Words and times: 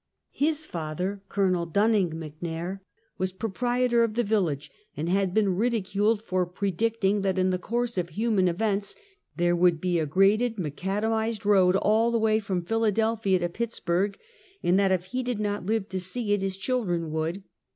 His 0.33 0.65
father, 0.65 1.21
CoL 1.29 1.67
Dunning 1.67 2.09
McNair, 2.09 2.79
was 3.19 3.31
proprietor 3.31 4.03
of 4.03 4.15
the 4.15 4.23
village, 4.23 4.71
and 4.97 5.07
had 5.07 5.31
been 5.31 5.55
ridiculed 5.55 6.23
for 6.23 6.47
predicting 6.47 7.21
that, 7.21 7.37
in 7.37 7.51
the 7.51 7.59
course 7.59 7.99
of 7.99 8.09
human 8.09 8.47
events, 8.47 8.95
there 9.35 9.55
would 9.55 9.79
be 9.79 9.99
a 9.99 10.07
graded, 10.07 10.55
McAdamized 10.55 11.45
road, 11.45 11.75
all 11.75 12.09
the 12.09 12.17
way 12.17 12.39
from 12.39 12.61
Philadelphia 12.65 13.37
to 13.37 13.49
Pittsburg, 13.49 14.17
and 14.63 14.79
that 14.79 14.91
if 14.91 15.05
he 15.05 15.21
did 15.21 15.39
not 15.39 15.67
live 15.67 15.87
to 15.89 15.99
see 15.99 16.33
it 16.33 16.41
his 16.41 16.57
children 16.57 17.11
would. 17.11 17.43